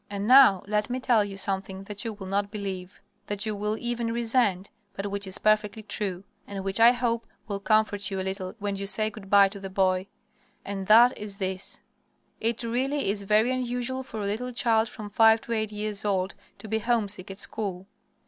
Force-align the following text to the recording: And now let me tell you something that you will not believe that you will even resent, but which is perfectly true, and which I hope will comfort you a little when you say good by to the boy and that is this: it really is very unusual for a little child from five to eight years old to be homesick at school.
And 0.09 0.25
now 0.25 0.63
let 0.65 0.89
me 0.89 0.99
tell 0.99 1.23
you 1.23 1.37
something 1.37 1.83
that 1.83 2.03
you 2.03 2.13
will 2.13 2.25
not 2.25 2.49
believe 2.49 3.03
that 3.27 3.45
you 3.45 3.55
will 3.55 3.77
even 3.77 4.11
resent, 4.11 4.71
but 4.95 5.05
which 5.05 5.27
is 5.27 5.37
perfectly 5.37 5.83
true, 5.83 6.23
and 6.47 6.63
which 6.63 6.79
I 6.79 6.91
hope 6.91 7.27
will 7.47 7.59
comfort 7.59 8.09
you 8.09 8.19
a 8.19 8.23
little 8.25 8.55
when 8.57 8.75
you 8.75 8.87
say 8.87 9.11
good 9.11 9.29
by 9.29 9.47
to 9.49 9.59
the 9.59 9.69
boy 9.69 10.07
and 10.65 10.87
that 10.87 11.15
is 11.19 11.37
this: 11.37 11.81
it 12.39 12.63
really 12.63 13.11
is 13.11 13.21
very 13.21 13.51
unusual 13.51 14.01
for 14.01 14.19
a 14.21 14.25
little 14.25 14.51
child 14.51 14.89
from 14.89 15.11
five 15.11 15.39
to 15.41 15.51
eight 15.53 15.71
years 15.71 16.03
old 16.03 16.33
to 16.57 16.67
be 16.67 16.79
homesick 16.79 17.29
at 17.29 17.37
school. 17.37 17.85